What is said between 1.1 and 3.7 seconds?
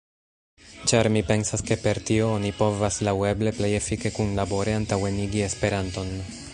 mi pensas ke per tio oni povas laŭeble